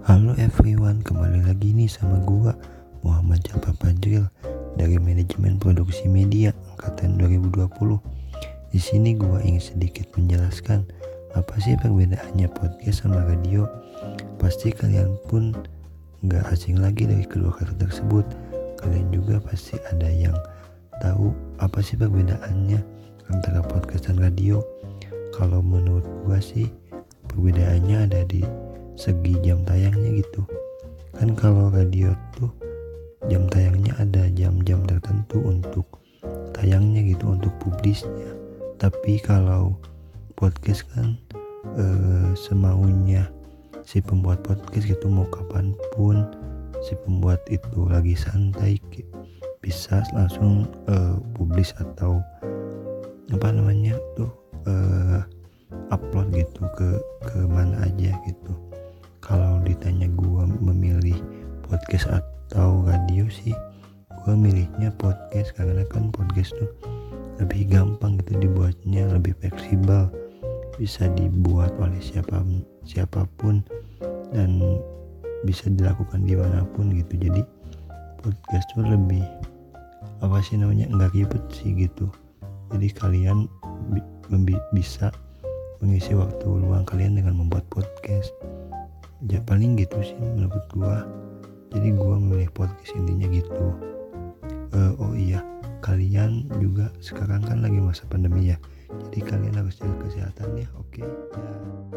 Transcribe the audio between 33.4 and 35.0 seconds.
tayangnya ada jam-jam